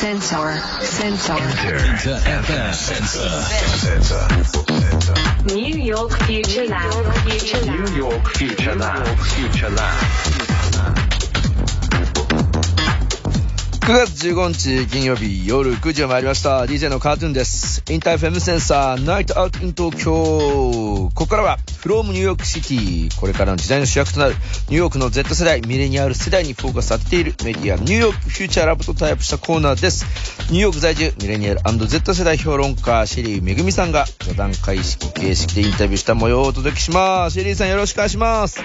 [0.00, 0.56] Sensor.
[0.80, 1.32] Sensor.
[1.34, 3.28] InterFM Sensor.
[5.54, 7.14] New York Future Lab.
[7.28, 7.80] Future Lab.
[7.80, 9.18] New York Future Lab.
[9.18, 11.19] Future Lab.
[13.90, 16.60] 9月15日金曜日夜9時を回りました。
[16.64, 17.82] DJ のカートゥーンです。
[17.90, 23.20] InterFM Sensor Night Out in 東京ここからは from New York City。
[23.20, 30.04] これからの時代の主役となるニューヨークの Z 世代ミレニアル世代にフォーカス当てているメディア New York Future Lab とタイアップしたコーナーです。
[30.52, 37.34] ニューヨーク在住ミレニアル &Z 世代評論家シェリーめぐみさんが座談会式形式でインタビューした模様をお届けします。
[37.34, 38.62] シェリーさんよろしくお願いします。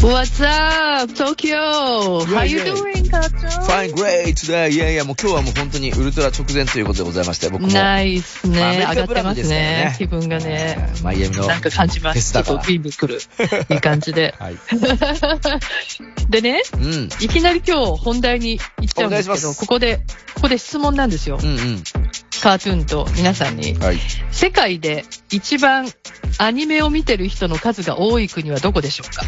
[0.00, 2.24] What's up, Tokyo?
[2.26, 2.74] How you Yeah, yeah.
[2.74, 8.86] doing, 課長 Fine great today いやいやもう今日はもう本当にウルトラ直前ということでございまして僕もナイスまあアメね。
[8.88, 9.94] 上がってますねね。
[9.98, 10.92] 気分がね。
[11.02, 12.18] マイアミのなんか感じます。
[12.18, 13.20] フェスだから結構ビンビン来る。
[13.74, 14.34] いい感じで。
[14.38, 14.56] はい。
[16.30, 17.08] でね、うん。
[17.20, 19.98] いきなり今日本題に行っちゃうんですけど、ここで、
[20.34, 21.38] ここで質問なんですよ。
[21.42, 21.84] うんうん。
[22.42, 23.74] カートゥーンと皆さんに。
[23.74, 23.98] はい。
[24.30, 25.90] 世界で一番
[26.38, 29.24] アニメを見てる人の数が多い国はどこでしょうか？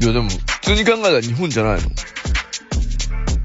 [0.00, 1.90] いやでも、普通に考えたら日本じゃないの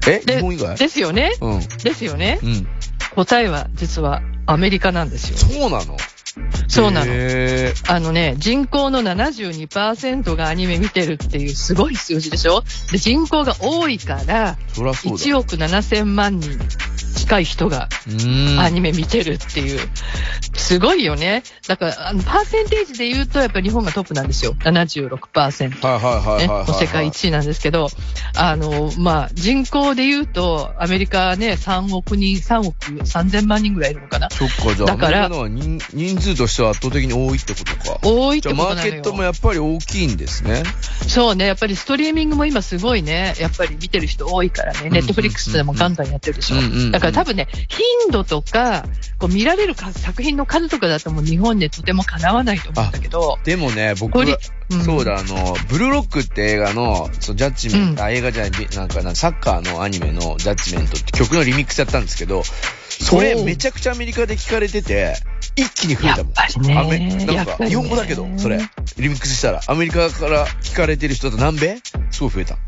[0.08, 1.60] えで日本以外ですよねうん。
[1.82, 2.68] ですよねうん。
[3.14, 5.38] 答えは実はアメリカなんですよ。
[5.38, 5.96] そうなの？
[6.68, 7.12] そうなの。
[7.88, 12.62] あのね、人口の72%がアニメ見てるっていうすごい数字でしょ？
[12.92, 15.24] で、人口が多いから、そりゃそうだ。
[15.24, 16.58] 1億7000万人
[17.26, 17.88] 近い人が。
[18.60, 19.80] アニメ見てるっていう。
[20.54, 21.42] すごいよね。
[21.66, 24.54] だから、あのパーセンテージで言うと、やっぱり日本がトップなんですよ。
[24.60, 25.86] 76%。
[25.86, 26.68] はいはいはいね、はいはい。
[26.68, 27.88] もう世界1位なんですけど、
[28.36, 34.30] あの、まあ、人口で言うと、アメリカね、3億人、3億3000万人ぐらいいるのかな。
[34.30, 37.98] そっか、じゃあ、だから人人数としては圧倒的に多いってことか。
[38.04, 38.74] 多いってことな。
[38.76, 40.62] マーケットもやっぱり大きいんですね。
[41.08, 46.56] そうね、やっぱりストリーミングも今すごいね、やっぱり見てる人多いからね、ネットフリックスでもガンガンやってるでしょ。
[46.90, 48.84] だから多分ね、頻度とか、
[49.18, 54.26] こう見られる数作品の数とかだともう日本でとてもかなわないと思うんだけど、でもね、僕は、
[54.68, 54.84] うん。
[54.84, 58.06] そうだ、あの、ブルーロックって映画の、そのジャッジメント、うん。
[58.06, 65.14] あ、映画じゃない、ビなんかな、サッカーのアニメのジャッジメントって曲のリミックスやったんですけど、それめちゃくちゃアメリカで聞かれてて、
[65.56, 66.32] 一気に増えたもん。
[66.70, 68.58] やっぱりねなんか、日本語だけど、それ。
[68.98, 71.78] リミックスしたら、アメリカから聞かれてる人と南米？
[72.10, 72.58] すごい増えた。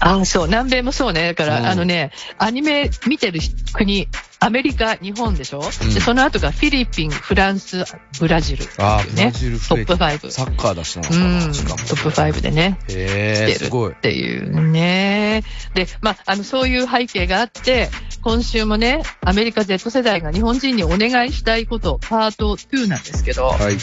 [0.00, 1.34] ああ、そう、南米もそうね。
[1.34, 3.40] だから、うんあのね、アニメ見てる
[3.72, 4.08] 国、
[4.38, 7.84] アメリカ、日本でしょ、うんで、その後がフィリピン、フランス、
[8.20, 9.32] ブラジル、あー、ブラね。
[9.32, 10.06] ジルトップた。
[10.06, 10.30] 5。
[10.30, 11.76] サッカーだしなのうん、しかも。
[11.78, 12.78] トップ5でね。
[12.88, 13.96] へー、してるすごいっ。
[13.96, 15.42] ていうね。
[15.74, 17.88] で、まあ、あの、そういう背景があって、
[18.22, 23.76] 今週もね、アメリカ Z 世代が日本人にお願いしたいこと、パート2なんですけど、はい。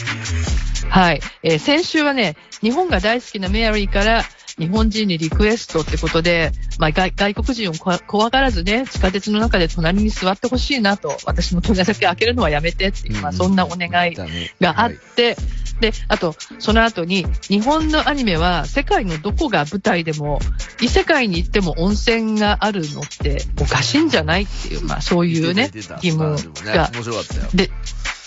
[0.88, 1.20] はい。
[1.42, 4.22] えー先週はね、日本が大好きなメアリーから、
[4.58, 14.98] 日本人にリクエストってことで、まあ、外外国人を怖がらずね、地下鉄の中で隣に座ってほしいなと、私の隣だけ開けるのはやめてっていう、まあ、そんなお願いがあっはい。
[15.16, 15.36] て、
[15.80, 20.38] で、あと、その後に、日本のアニメは世界のどこが舞台でも、
[20.80, 26.90] 異世界に行っても温泉があるのっておかしいんじゃないっていう、まあそういうね疑問が。
[26.92, 27.48] 面白かったよ。
[27.54, 27.70] で、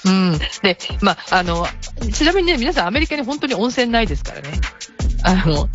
[0.05, 0.39] うん。
[0.61, 1.67] で、まあ、あの、
[2.13, 4.49] ちなみにね、皆さんアメリカに本当に温泉ないですからね。
[5.23, 5.67] あの、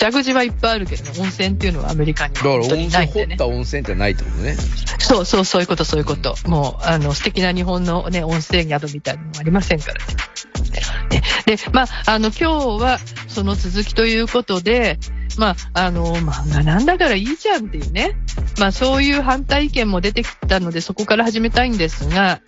[0.00, 3.36] 蛇口はいっぱいあるけどね、温泉っていうのはアメリカに本当にないんでね泉掘っ。
[3.36, 4.56] た温泉ってないってことね。
[4.98, 6.34] そうそう、そういうこと、そういうこと。
[6.46, 10.00] もう、あの、素敵な日本のね、温泉宿みたいなのもありませんからね。
[11.10, 14.98] ねで、まあ、あの、今日はその続きということで、
[15.38, 18.16] まあ、あの、漫画なんだからいいじゃんっていうね。
[18.58, 22.40] まあ、そういう反対意見も出てきたので、そこから始めたいんですが、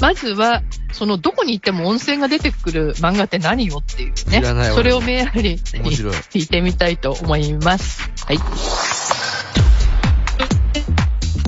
[0.00, 0.62] まずは、
[0.92, 4.42] その、どこに行っても温泉が出てくる漫画って何よっていうね。
[4.74, 8.10] それをメアリーに聞いてみたいと思います。
[8.26, 8.38] はい。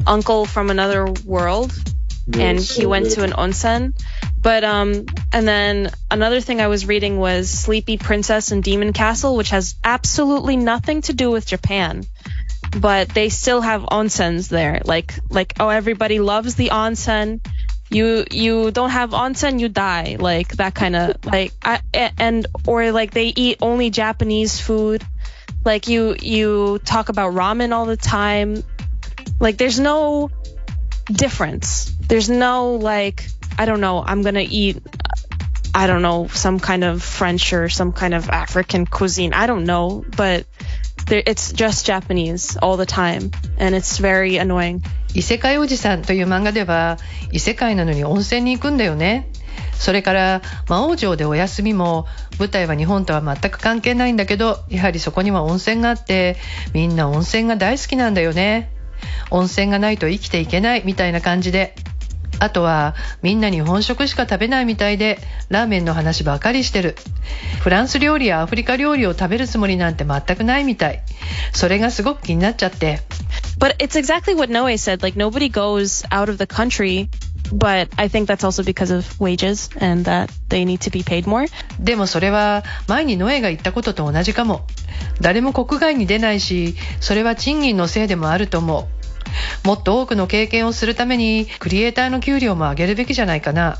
[0.06, 1.72] uncle from another world
[2.38, 3.92] and he went to an onsen
[4.46, 9.36] but um and then another thing i was reading was sleepy princess and demon castle
[9.36, 12.04] which has absolutely nothing to do with japan
[12.80, 14.80] but they still have onsens there.
[14.84, 17.40] Like like oh everybody loves the onsen.
[17.90, 20.16] You you don't have onsen you die.
[20.18, 21.80] Like that kind of like I,
[22.18, 25.04] and or like they eat only japanese food.
[25.64, 28.62] Like you you talk about ramen all the time.
[29.40, 30.30] Like there's no
[31.06, 31.92] difference.
[32.08, 33.26] There's no like
[33.58, 34.82] I don't know, I'm going to eat
[35.76, 39.34] I don't know, some kind of French or some kind of African cuisine.
[39.34, 40.46] I don't know, but
[41.10, 44.82] it's just Japanese all the time and it's very annoying.
[45.14, 46.96] 異世界おじさんという漫画では
[47.30, 49.30] 異世界なのに温泉に行くんだよね。
[49.74, 52.06] それから魔王城でお休みも
[52.38, 56.36] 舞台は日本とは全く関係ないんだけどやはりそこには温泉があって
[56.72, 58.70] みんな温泉が大好きなんだよね。
[59.30, 61.74] 温泉がないと生きていけないみたいな感じで。
[62.38, 65.18] あとは、みんな日本食しか食べないみたいで、
[65.48, 66.96] ラーメンの話ばかりしてる。
[67.60, 71.02] フランス料理やアフリカ料理を食べるつもりなんて全くないみたい。
[71.52, 73.00] それがすごく気になっちゃって。
[73.58, 75.02] But it's exactly what Noe said.
[75.02, 77.08] Like nobody goes out of the country,
[77.50, 81.24] but I think that's also because of wages and that they need to be paid
[81.24, 81.48] more.
[81.80, 84.66] でもそれは前にノエが言ったことと同じかも。
[85.20, 88.95] 誰も国外に出ないし、それは賃金のせいでもあると思う。
[89.64, 93.78] もっと多くの経験をするために、クリエイターの給料も上げるべきじゃないかな。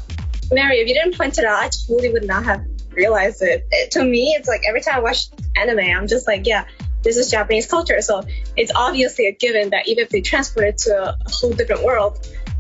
[0.51, 2.63] Mary, if you didn't point it out, I totally would not have
[2.95, 3.67] realized it.
[3.71, 3.91] it.
[3.93, 6.65] To me, it's like every time I watch anime, I'm just like, yeah,
[7.03, 8.01] this is Japanese culture.
[8.01, 8.23] So
[8.57, 12.19] it's obviously a given that even if they transport it to a whole different world,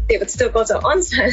[0.09, 1.33] they would still go to onsen.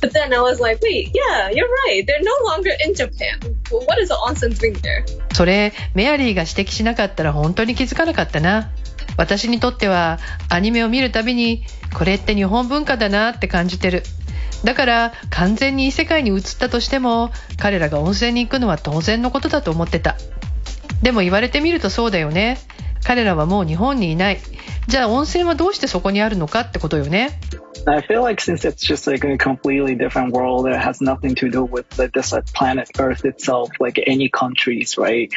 [0.00, 2.04] But then I was like, wait, yeah, you're right.
[2.06, 3.40] They're no longer in Japan.
[3.70, 5.04] What is the onsen doing there?
[5.32, 8.70] それ、メアリーが指摘しなかったら本当に気づかなかったな。
[9.16, 10.18] 私にとっては、
[10.48, 11.64] アニメを見るたびに、
[11.96, 14.02] これって日本文化だなって感じてる。
[14.64, 20.16] だから、完全に異世界に移ったとしても、彼らが温泉に行くのは当然のことだと思ってた。
[21.02, 22.58] でも言われてみるとそうだよね。
[23.04, 24.38] 彼らはもう日本にいない。
[24.88, 27.38] じゃあ温泉はどうしてそこにあるのかってことよね。
[27.86, 31.64] I feel like since it's just like a completely different world, it has nothing to do
[31.64, 35.28] with like, this like, planet Earth itself, like any countries, right?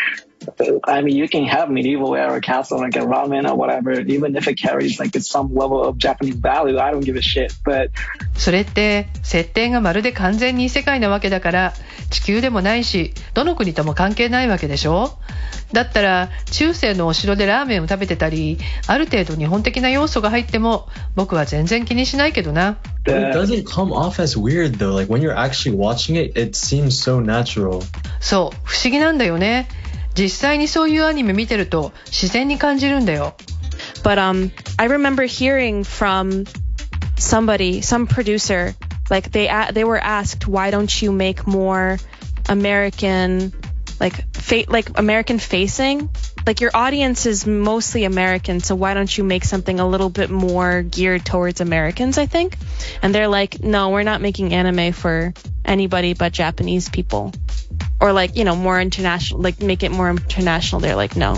[0.87, 4.47] I mean, you can have medieval era castle like a ramen or whatever, even if
[4.47, 6.79] it carries like some level of Japanese value.
[6.79, 7.53] I don't give a shit.
[7.65, 7.91] But
[8.35, 11.73] それって設定がまるで完全に異世界なわけだから
[12.11, 15.17] 地球でもないしどの国とも関係ないわけでしょ
[15.73, 24.93] だったら中世のお城でラーメンを食べてたりある程度日本的な要素が入っても僕は全然気にしないけどな But it doesn't come off as weird though.
[24.93, 27.81] Like when you're actually watching it, it seems so natural.
[28.19, 29.67] そう不思議なんだよね
[30.16, 33.34] 実際にそういうアニメ見てると自然に感じるんだよ
[34.04, 36.44] But um, I remember hearing from
[37.16, 38.74] somebody, some producer,
[39.10, 41.98] like they a- they were asked, why don't you make more
[42.48, 43.52] American,
[44.00, 46.08] like fa- like American facing?
[46.46, 50.28] Like your audience is mostly American, so why don't you make something a little bit
[50.30, 52.18] more geared towards Americans?
[52.18, 52.56] I think,
[53.02, 55.32] and they're like, no, we're not making anime for
[55.64, 57.32] anybody but Japanese people,
[57.99, 60.81] Or like you know more international, like make it more international.
[60.81, 61.35] They're like, no.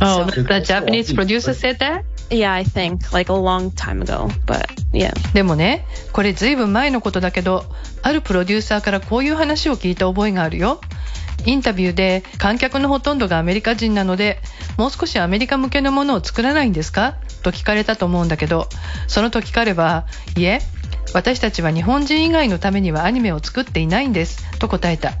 [0.00, 2.04] Oh, So- the Japanese producer said that?
[2.28, 5.12] Yeah, I think like a long time ago, but yeah.
[5.32, 7.64] でもね、これずいぶん前のことだけど、
[8.02, 10.80] あるプロデューサーからこういう話を聞いた覚えがあるよ。
[11.44, 14.40] インタビューで観客のほとんどがアメリカ人なので、
[14.76, 17.14] もう少しアメリカ向けのものを作らないんですか
[17.44, 18.68] と聞かれたと思うんだけど、
[19.06, 20.06] その時彼は、
[20.36, 20.60] いえ、
[21.16, 25.14] 私たちは日本人以外のためにはアニメを作っていないんです、と答えた。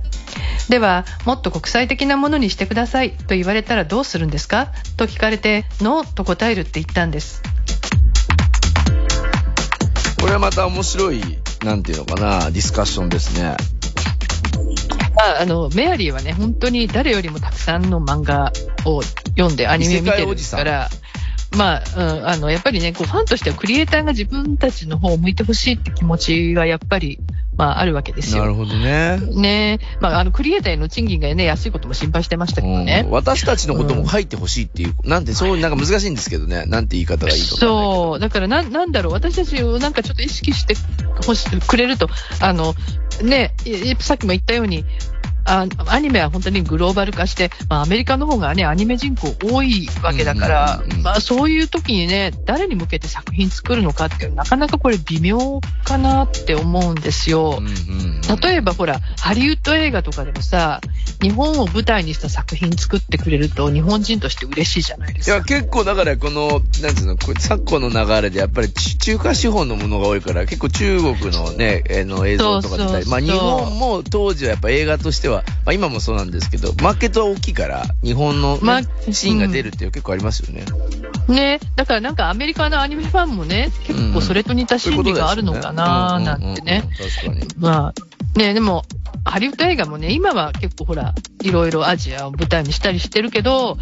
[0.68, 7.42] では、もっと国際的なものにしてくださいと言われたらどうするんですかと聞かれて、ノーと答えるって言ったんです。
[10.20, 11.22] これはまた面白い、
[11.64, 13.56] なんていうのかな、ディスカッションですね。
[15.14, 18.52] まあ、あの、メアリーはね、本当に誰よりもたくさんの漫画
[18.84, 20.90] を読んでアニメ見てるから、
[21.52, 27.18] まあ、うん、あの、やっぱりね、こう、ファンとしてはクリエイターが自分たちの方を向いてほしいって気持ちがやっぱり、
[27.56, 28.42] まあ、あるわけですよ。
[28.42, 29.18] なるほどね。
[29.34, 33.10] ねまあ、あの、クリエイターへの賃金がね、安いことも心配してましたけどねうん。
[33.12, 36.66] 私たちのことも書いてほしいっていう、なんて、そう、なんか難しいんですけどね。
[36.66, 38.10] なんて言い方がいいかわかんないけど。
[38.10, 38.18] そう。
[38.18, 39.12] だからな、なんだろう。
[39.14, 40.74] 私たちをなんかちょっと意識して
[41.24, 42.10] ほしくれると、
[42.40, 42.74] あの、
[43.22, 44.84] ね、いさっきも言ったように、
[45.46, 57.62] あアニメは本当にグローバル化して、まあ、アメリカの方がね、アニメ人口多いわけだから、まあ、そういう時にね、誰に向けて作品作るのかっていうなかなかこれ微妙かなって思うんですよ。
[58.42, 60.80] 例えばほら、ハリウッド映画とかでもさ、
[61.22, 65.36] 日本を舞台にした作品作ってくれると、日本人として嬉しいじゃないですか。
[65.36, 78.58] いや、結構だからこの、なんつうの、これ昨今の流れでやっぱりち中華資本のものが多いから、結構中国のね、えーの映像とか出たり、まあ日本も当時はやっぱ映画としては、まあ今もそうなんですけど、マーケットは大きいから、日本の
[79.10, 80.64] シーンが出るっていう結構ありますよね。
[81.28, 86.84] ね、だからなんかアメリカのアニメファンもね、結構それと似た心理があるのかななんてね。
[87.58, 88.84] まあ、ね、でも、
[89.24, 93.76] ハリウッド映画もね、今は結構ほら、いろいろアジアを舞台にしたりしてるけど、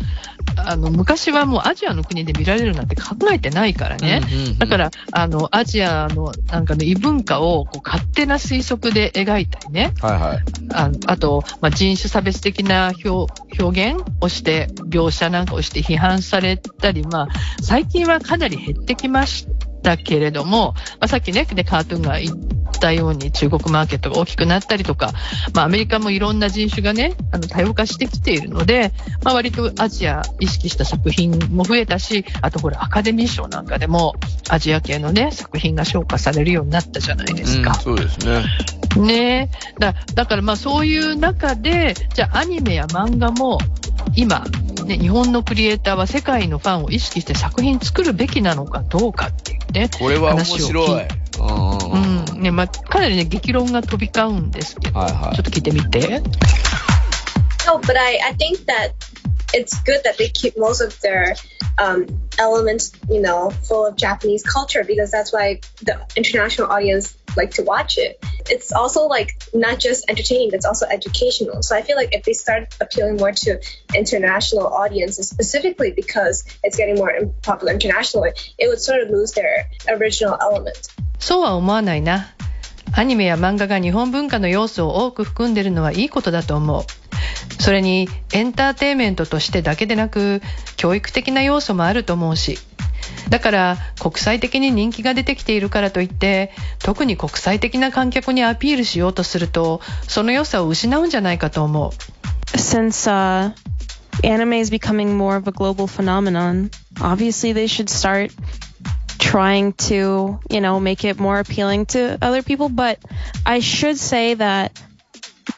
[0.57, 4.23] あの、昔はもうアジアの国で見られるなんて考えてないからね。
[4.59, 9.93] だから、あの、アジアのなんかの異文化をこう勝手な推測で描いたりね。
[10.01, 10.39] はいはい。
[10.73, 17.29] ああと、まあ、人種差別的な表表現をして、描写なんかをして批判されたり、まあ、
[17.63, 19.47] 最近はかなり減ってきまし
[19.83, 22.37] たけれども、まあ、さっきね、でカートゥーンが言っ
[22.81, 25.13] たように中国マーケットが大きくなったりとか、
[25.55, 34.15] まあアメリカもいろんな人種がね、あの多様化してきているので、まあ割とアジア意識した作品も増えたし、あとほらアカデミー賞なんかでも
[34.49, 37.73] アジア系のね、作品が評価されるようになったじゃないですか。
[37.73, 38.45] うん、そうですね。
[38.97, 39.79] ねえ。
[39.79, 43.59] だだからまあそういう中で、じゃあアニメや漫画も
[44.17, 44.45] 今、
[44.87, 49.89] ね、日本のクリエイターは世界のファンを意識して作品作るべきなのかどうかっていうね。
[49.99, 50.89] これは面白い。
[50.89, 51.25] 話を聞い
[52.35, 52.43] うん。
[52.43, 56.23] ね、まあ、かなりね、激論が飛び交うんですけど、はいはいちょっと聞いてみて。
[57.67, 58.93] No, but I, I think that
[59.54, 61.36] it's good that they keep most of their
[61.78, 67.52] um, elements, you know, full of Japanese culture because that's why the international audience like
[67.52, 68.24] to watch it.
[68.50, 71.62] It's also like not just entertaining, it's also educational.
[71.62, 73.60] So I feel like if they start appealing more to
[73.96, 79.70] international audiences, specifically because it's getting more popular internationally, it would sort of lose their
[79.88, 80.90] original element.
[81.20, 82.34] そうは思わないな。
[82.93, 86.85] アニメや漫画が日本文化の要素を多く含んでるのはいいことだと思う。
[87.61, 90.43] それにエンターテインメントとしてだけでなく
[90.77, 92.59] 教育的な要素もあると思うし。
[93.29, 101.91] だから国際的に人気が出てきているからといって特に国際的な観客にアピールしようとするとその良さを失うんじゃないかと思う。
[102.57, 103.53] Since uh,
[104.23, 108.31] anime is becoming more of a global phenomenon, obviously they should start
[109.25, 112.69] trying to, you know, make it more appealing to other people.
[112.69, 112.99] But
[113.47, 114.79] I should say that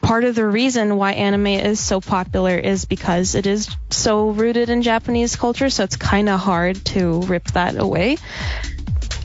[0.01, 4.69] part of the reason why anime is so popular is because it is so rooted
[4.69, 5.69] in Japanese culture.
[5.69, 8.17] So it's kind of hard to rip that away.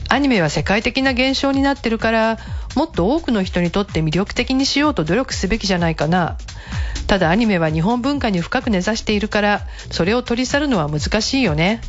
[0.09, 2.37] アニメは世界的な現象になってるから
[2.75, 6.37] もっと多くの人にとって魅力的にしようと努力すべきじゃないかな
[7.07, 11.81] ただアニメは日本文化に深く根ざしているからそれを取り去るのは難しいよね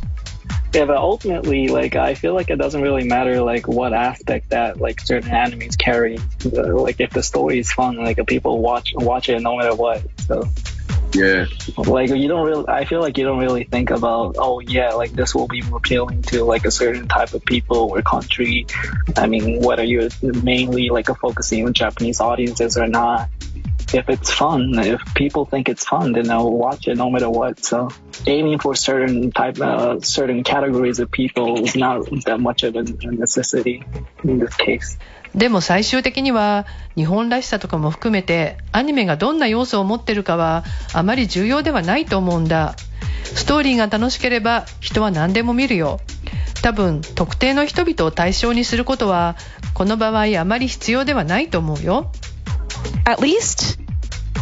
[0.74, 4.80] Yeah, but ultimately, like I feel like it doesn't really matter like what aspect that
[4.80, 6.18] like certain animes carry.
[6.44, 10.02] Like if the story is fun, like people watch watch it no matter what.
[10.26, 10.48] So
[11.12, 11.46] Yeah.
[11.76, 15.12] like you don't really, I feel like you don't really think about oh yeah, like
[15.12, 18.66] this will be appealing to like a certain type of people or country.
[19.16, 23.28] I mean, whether you're mainly like a focusing on Japanese audiences or not.
[23.92, 27.64] If it's fun, if people think it's fun, then they'll watch it no matter what.
[27.64, 27.88] So
[28.26, 32.82] aiming for certain type, uh, certain categories of people is not that much of a
[32.82, 33.82] necessity
[34.24, 34.98] in this case.
[35.34, 36.64] でも最終的には
[36.94, 40.62] 日本らしさとかも含めてアニメがどんな要素を持ってるかは
[40.92, 42.76] あまり重要ではないと思うんだ
[43.24, 45.98] ストーリーが楽しければ人は何でも見るよ
[46.62, 49.36] 多分特定の人々を対象にすることは
[49.74, 52.12] この場合あまり必要ではないと思うよ
[53.06, 53.78] At least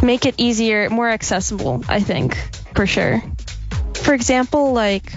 [0.02, 2.37] make it easier, more accessible, I think,
[2.75, 3.23] for sure.
[3.95, 5.12] For example, like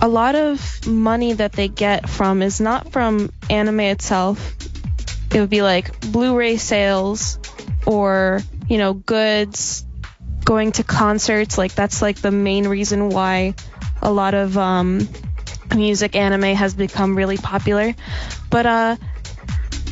[0.00, 4.54] a lot of money that they get from is not from anime itself.
[5.34, 7.38] It would be like Blu-ray sales
[7.86, 9.84] or, you know, goods,
[10.44, 11.58] going to concerts.
[11.58, 13.54] Like that's like the main reason why
[14.02, 15.08] a lot of um,
[15.74, 17.94] music anime has become really popular.
[18.50, 18.96] But uh,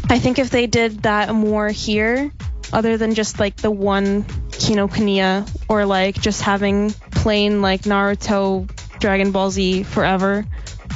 [0.08, 2.30] I think if they did that more here,
[2.73, 9.31] other than just like the one Kinokuniya or like just having plain like Naruto, Dragon
[9.31, 10.45] Ball Z forever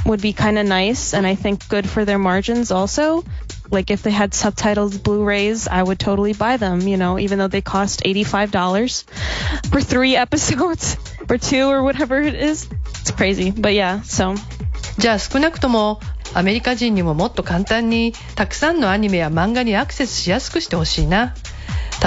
[0.06, 3.24] would be kind of nice and I think good for their margins also.
[3.70, 7.48] Like if they had subtitled Blu-rays, I would totally buy them, you know, even though
[7.48, 10.96] they cost $85 for 3 episodes
[11.28, 12.68] or 2 or whatever it is.
[13.00, 13.50] It's crazy.
[13.50, 14.34] But yeah, so
[14.98, 15.98] じゃあ少なくとも
[16.34, 21.34] アメリカ人にももっと簡単にたくさんのアニメや漫画にアクセスしやすくしてほしいな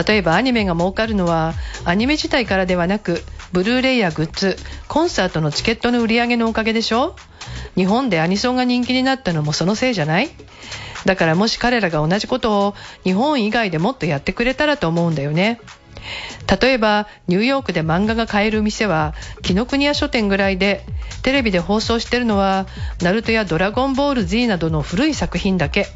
[0.06, 3.22] 例えばアニメが儲かるのはアニメ自体からではなく
[3.52, 4.56] ブルーレイやグッズ
[4.88, 7.14] コンサートのチケットの売り上げのおかげでしょ？
[7.76, 10.30] 日本でアニソンが人気になったのもそのせいじゃない？
[11.04, 15.60] だからもし彼らが同じことを日本以外でもっとやってくれたらと思うんだよね。
[16.60, 20.84] 例えばニューヨークで漫画が買える店は紀ノ国屋書店ぐらいで
[21.22, 22.66] テレビで放送してるのは
[23.00, 25.86] ナルトやドラゴンボール Z などの古い作品だけ。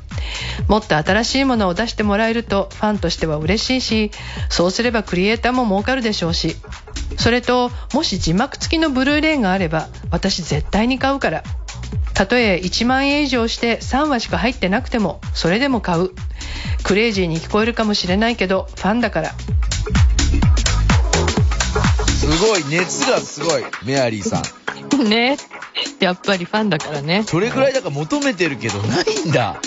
[0.69, 4.11] もっと新しいものを出してもらえるとファンとしては嬉しいし
[4.49, 6.57] そうすればクリエイターも儲かるでしょうし。
[7.19, 11.43] それともし字幕付きのブルーレイがあれば私絶対に買うから。
[12.15, 16.11] たとえ1万円以上して3話しか入ってなくてもそれでも買う。
[16.83, 19.35] クレイジーに聞こえるかもしれないけどファンだから。
[22.27, 24.43] すごい、熱がすごい、メアリーさ
[25.01, 25.05] ん。
[25.09, 25.37] ね。
[26.01, 27.25] やっぱりファンだからね。
[27.27, 29.61] それぐらいだから求めてるけど、ないんだ。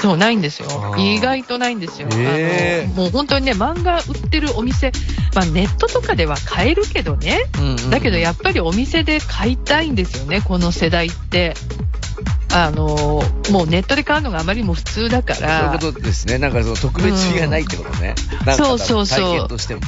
[0.00, 0.94] そうないんですよ。
[0.98, 4.92] 意外とないんですよ、あのもう本当にね漫画売ってるお店、
[5.34, 11.54] まあ、ネットとかでは買えるけどねうんうんだけどやっぱりお店で買いたいんですよねこの世代って
[12.52, 13.22] あの、
[13.52, 16.38] もうネットで買うのがあまりにも普通だかそういうら、ことですね。
[16.38, 18.14] なんかその特別味がないってことね。
[18.44, 19.80] なんそうそうそう体験としても。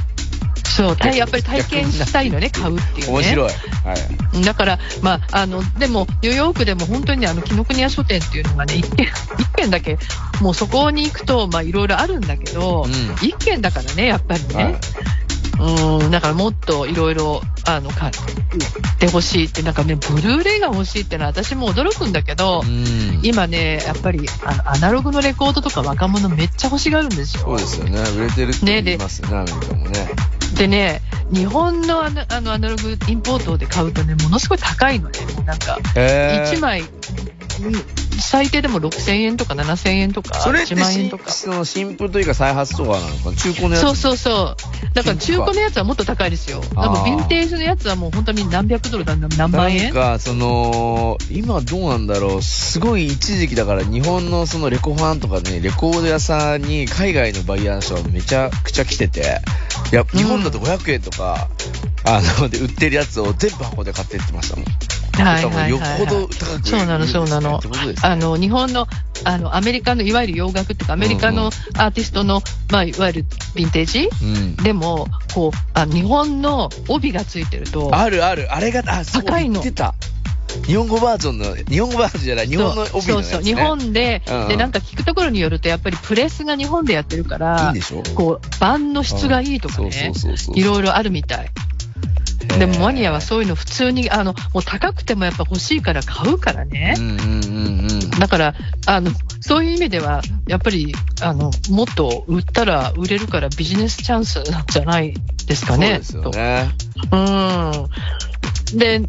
[0.64, 3.12] そう、たやっぱり体験したいのね、買うっていうね。
[3.12, 3.50] 面白い。
[3.50, 3.94] は
[4.40, 4.44] い。
[4.44, 9.06] だから、まあ、あの、でも、ニューヨークでも本当にねあの、紀ノ国屋書店っていうのがね、一軒、
[9.38, 9.99] 一軒だけ、
[10.40, 14.64] もうそこに行くと、まあ、いろいろあるんだけど、うん一軒だからね、やっぱりね。
[14.64, 14.75] はい
[15.62, 18.12] うん、だからもっといろいろ、あの、買っ
[18.99, 23.21] てほしいって、なんかね、ブルーレイが欲しいってのは私も驚くんだけど、うん。
[23.23, 27.45] 今ね、やっぱりあのアナログのレコードとか若者めっちゃ欲しがるんですよ。
[27.45, 28.00] そうですよね。
[28.16, 30.11] 売れてるって言いますよね、アメリカもね。
[30.57, 31.02] でね、
[31.33, 35.19] 日本のアナあのアナログインポートで買うとね、ものすごい高いのね。
[35.47, 36.88] なんか、へー1枚、うん
[38.23, 41.31] 最低でも6000円とか7000円とか、それって1万円新とか。
[41.31, 44.95] その新譜というか再発とかなのかな中古のやつそうそうそう。
[44.95, 46.62] だから中古のやつはもっと高いですよ。
[46.76, 52.43] あー多分ヴィンテージのやつはもう本当に何百ドルだ、何万なん円か、その、今どうなんだろう。
[52.43, 59.41] すごい一時期だから日本のそのレコファンとかね、レコード屋さんに海外のバイヤーの人がめちゃくちゃ来てて、
[59.93, 61.49] いや、日本だと500円とか、
[62.05, 64.64] あの、で売ってるやつを全部箱で買ってってましたもん。
[65.12, 67.61] はいはいはい、よっぽど高くそうなの、そうなの。
[68.02, 68.88] あの、日本の、
[69.25, 74.09] あの、アメリカの、いわゆる洋楽っていうか、アメリカのアーティストの、まあ、いわゆるヴィンテージ？
[74.23, 74.57] うん。
[74.57, 78.52] でも、こう、あ日本の帯がついてると、あるある。
[78.52, 79.62] あれが、あ、そう高いの。
[80.66, 83.07] 日本語バージョンの、日本語バージョンじゃない、日本の帯のやつ、ね。
[83.07, 88.02] そうそう、日本で、うんうんで、なんか聞くところによると、やっぱりプレスが日本でやってるから、いいんでしょ？
[88.14, 90.12] こう、版の質がいいとかね。
[90.54, 91.50] いろいろあるみたい。
[92.59, 96.94] でもマニアはそういうの普通に、あの、もう高くてもやっぱ欲しいから買うからね。
[96.99, 98.11] うんうんうんうん。
[98.11, 98.54] だから、
[98.87, 105.14] あの、そういう意味では、やっぱり、あの、もっと売ったら売れるからビジネスチャンスなんじゃない
[105.47, 106.00] ですかね。
[106.02, 106.71] そうですよね。
[107.11, 108.78] とうん。
[108.78, 109.02] で、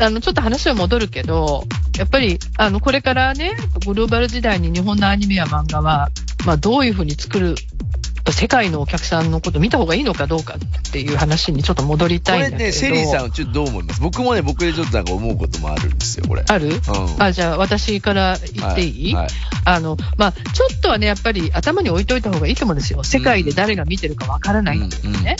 [0.00, 1.64] あの、ちょっと話は戻るけど、
[1.98, 3.52] やっぱり、あの、これからね、
[3.84, 6.10] グローバル時代に日本のアニメや漫画は、
[6.46, 7.56] まあ、どういうふうに作る、
[8.32, 12.58] 世界のお客さんのこと見た方がいいのかどうかっていう話にちょっと戻りこたいんだけど。
[12.58, 16.44] れね、シェリーさんはちょっとどう思います僕もね、僕でちょっとなんか思うこともあるんですよ、これ。
[16.46, 16.68] ある？
[16.68, 17.22] うん。
[17.22, 19.32] あ、じゃあ私から言っていい、はいはい
[19.68, 23.04] あの、まあ、ちょっとはね、やっぱり頭に置いといた方がいいと思うんですよ。
[23.04, 25.36] 世界で誰が見てるかわからないっていうね。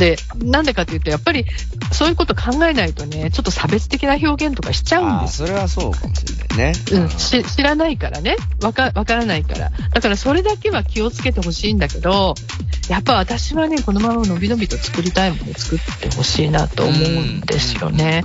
[0.00, 1.44] で、なんでかというと、やっぱり
[1.92, 6.72] そういうこと考えないとね、ちょっと差別的な表現とかしちゃうんですそれはそうかもしれないね。
[6.92, 9.70] うん、し知らないからねわか、わからないから。
[9.70, 12.03] だからそれだけは気をつけてほしいんだけど、
[12.88, 18.22] やっぱ私はね、このままのびのびと作りたいものを作ってほしいなと思うんですよね。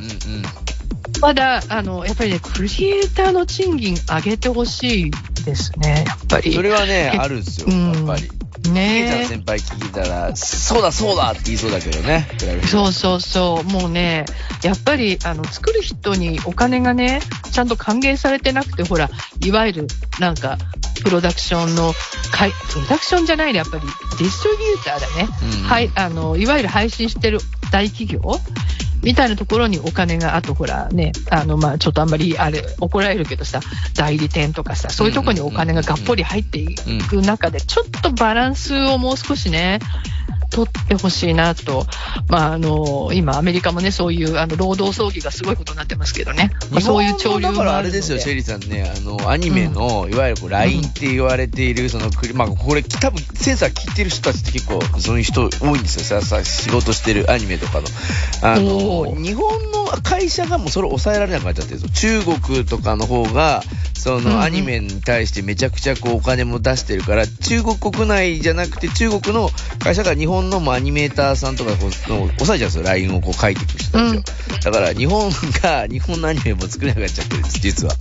[1.22, 5.12] まだ、あの、やっぱりね、クリエイターの賃金上げてほしい
[5.44, 6.54] ですね、やっぱり。
[6.54, 8.30] それはね、えあるんですよ、うんやっぱり。
[8.64, 12.28] ケイちゃんね先輩聞いたら、そうだそうだって言いそうだけどね。
[12.68, 13.72] そうそうそう。
[13.72, 14.26] もうね、
[14.64, 19.10] やっぱり、あの、作る人にお金がね、ちゃんと還元されてなくて、ほら、
[19.42, 19.88] いわゆる、
[20.20, 20.58] なんか、
[21.04, 21.94] プロダクションの、
[22.32, 25.30] かいプロダクションじゃないね、やっぱり、ディストリビューターだね。
[25.62, 27.40] うんはい、あの、いわゆる配信してる
[27.72, 28.40] 大企業
[29.02, 33.62] みたいなところにお金が、あとほらね、あの、まあ、ちょっとあんまり、あれ、怒られるけどさ、
[33.96, 36.76] 代理店とかさ、そういうところにお金ががっぽり入ってい
[37.10, 39.80] く中で、ちょっとバランスをもう少しね、
[40.50, 41.86] 取ってほしいなと。
[42.28, 46.52] まあ、あの、今、アメリカもね、そういう、あの、労働争議がすごいことになってますけどね。
[46.72, 56.22] まあ、そういう潮流だからもあれですよ、シェリーさんね、あの、アニメの、いわゆるこう LINE って言われている、そのまあ、これ、多分、センサー聞いてる人たちって結構、そういう人多いんですよ。
[56.22, 57.88] さ、さ、仕事してるアニメとかの。
[58.42, 62.24] あの、日本の会社がもうそれを抑えられなくなっちゃってるんですよ。
[62.24, 63.64] 中国とかの方が、
[63.98, 69.50] そのアニメに対してめちゃくちゃこうお金も出してるから、中国国内じゃなくて中国の
[69.80, 72.84] 会社が日本のもうアニメーターさんとかこうの抑えちゃうんですよ。
[72.84, 74.22] LINE をこう書いていく人たちを。
[74.64, 77.94] だから日本が日本のアニメも作れなくなっちゃってるんです、実は。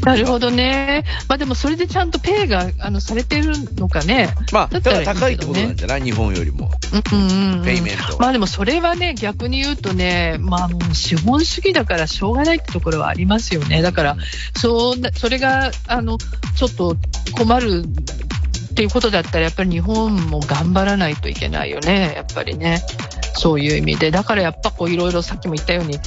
[0.04, 1.04] なるほどね。
[1.28, 4.34] まあでもそれでちゃんとペイが、あの、されてるのかね。
[4.52, 6.70] まあ、だらら高いってことなんじゃない日本よりも。
[7.12, 7.64] うんうんうん。
[7.64, 13.82] ペイメントまあでもそれはね、逆に言うとね、まあもう資本主義だからしょうがないってところはありますよね。
[13.82, 14.16] だから、
[14.56, 16.96] そうな、それが、あの、ちょっと
[17.32, 17.84] 困る
[18.80, 22.14] っていうことだったら、やっぱり日本も頑張らないといけないよね。
[22.16, 22.80] やっぱりね。
[23.34, 24.10] そういう意味で。
[24.10, 25.98] だからやっぱこういろいろさっきも言ったように、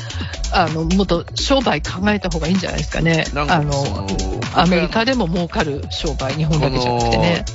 [0.52, 3.26] あの、もっと商売考えた方がいいんじゃないですかね。
[3.36, 4.08] あの、
[4.56, 7.46] アメリカでも儲かる商売、日本だけじゃなくてね。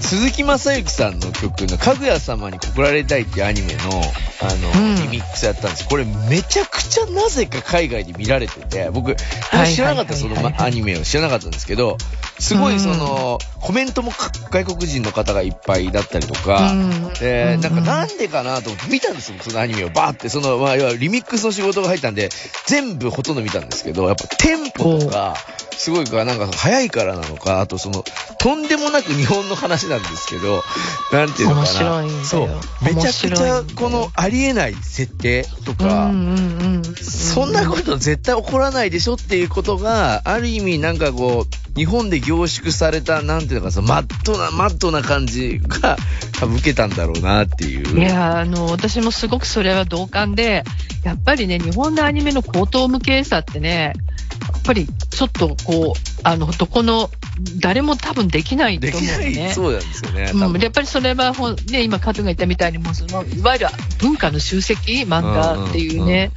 [0.00, 3.80] 鈴木雅之さんの曲の、かぐや様に告られたいっていうアニメの、
[4.42, 4.96] あの、うん。
[4.96, 5.88] リミックスやったんです。
[5.88, 11.02] これめちゃくちゃなぜか海外で見られてて、僕、知らなかった、そのアニメを。
[11.02, 11.98] 知らなかったんですけど、
[12.38, 17.12] すごいその、コメントもか外国人の方がいっぱいだったりとか、うん。
[17.14, 19.90] で、なんかうんなんでかなと思って見たんですよ、そのアニメを。
[19.90, 22.30] バーって、その、まあ、要はリミックスの仕事が入ったんで、
[22.66, 25.36] 全部ほとんど見たんですけど、やっぱテンポとか、
[25.80, 28.04] すごいか、なんか早いからなのか、あとその、
[28.38, 30.62] とんでもなく日本の話なんですけど、
[31.10, 31.62] なんていうのかな。
[31.62, 32.84] 面白いんだよそう。
[32.84, 36.94] めちゃくちゃこのありえない設定とうんか、うんうん。
[36.96, 45.96] そんなこと絶対起こらないでしょっていうことが、ある意味なんかこう、日本で凝縮された、なんていうのかさ、マットな、マットな感じが、
[46.38, 47.98] 多分受けたんだろうなっていう。
[47.98, 50.62] いや、あの、私もすごくそれは同感で、
[51.04, 53.94] やっぱりね、日本のアニメの高等無形さってね、
[54.70, 57.10] ぱりちょっとこう、あの、どこの、
[57.58, 59.52] 誰も多分できないとできない、思うね。
[59.54, 60.32] そうなんですよね。
[60.32, 61.32] 多うん、やっぱりそれは
[61.70, 63.66] ね、今、カトゥが言ったみたいに、もうそのいわゆる
[63.98, 66.32] 文化の集積、漫画っていうね、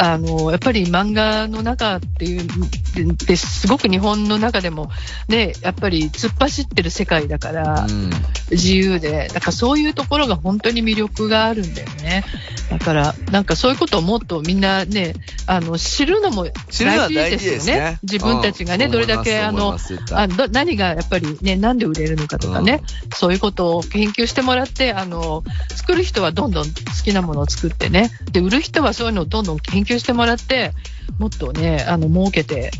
[0.00, 2.46] あのやっぱり漫画の中っていう
[2.94, 4.90] でですごく日本の中でも、
[5.28, 8.10] ね、やっぱり突っ走ってる世界だから、うん
[8.50, 12.24] 自由で、だからそういうところが本当に魅力があるんだよね。
[12.70, 15.12] だから、なんかそういうことをもっとみんなね、
[15.46, 17.98] あの知るのも大大事ですよねね。
[18.02, 19.76] 自分たちがね、うんどれだけあの、
[20.12, 22.82] あど何がやっぱりね、なんで売れるのかとかね、
[23.14, 26.70] そういうことを研究してもらって、あの、作る人はどんどん好
[27.04, 30.72] きなものを作ってね、で、売る人はそういうのをどんどん研究してもらって、
[31.18, 32.70] もっとね、あの、儲けて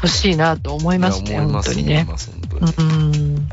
[0.00, 2.06] ほしいなと思いますね、本当にね。
[2.78, 3.48] うん。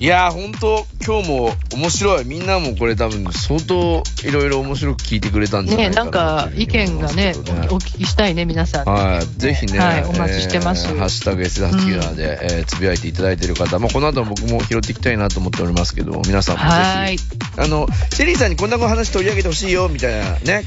[0.00, 2.24] いやー、本当今日も面白い。
[2.24, 7.34] みんなもこれ多分相当いろいろ面白く聞いてくれたんじゃないね、かなんか意見がね、
[7.70, 8.86] おお聞きしたいね、皆さん。
[8.86, 9.26] はい。
[9.38, 17.60] ぜひね、はいお待ちしてますえーハッシュタグ S89 で、えーつぶやいていただいている方、まあ、この後も僕も拾っていきたいなと思っておりますけど、皆さんもはいぜひ、。
[17.60, 20.64] あの、シェリーさんにこんな話取り上げてほしいよ、みたいなね、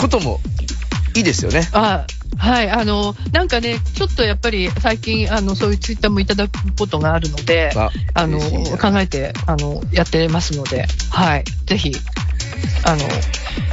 [0.00, 0.40] ことも
[1.14, 1.68] いいですよね。
[1.72, 2.04] あ
[2.38, 11.92] はい、あの、なんかね、ちょっとやっぱり最近、あの、そういうツイッターもいただくことがあるので、ああの、考えて、あの、やってますので、はい、ぜひ、
[12.84, 12.98] あの、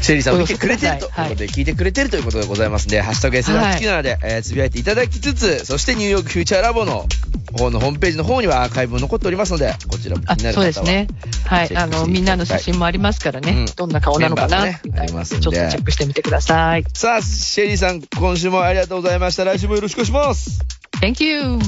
[0.02, 7.06] シェリーさんを見てくれてるというはいことで、聞いてくれてるということでございますんで、ハッシュタグ S87 で、えーつぶやいていただきつつ、そしてニューヨークフューチャーラボの
[7.58, 10.74] 方のホームページの方にはアーカイブも残っておりますので、こちらも気あになる方は。
[10.74, 11.08] そうですね。
[11.46, 16.86] はい、あの、みんなの写真もありますからね、うんどんな顔なのかな、ありますちょっとチェックしてみてください。
[16.94, 19.46] さあ、シェリーさん、今週もありがとうございました。
[19.46, 20.60] 来週もよろしくお願いします。
[21.02, 21.60] Thank you!